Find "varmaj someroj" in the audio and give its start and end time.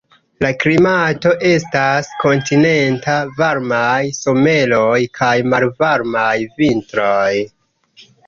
3.41-5.03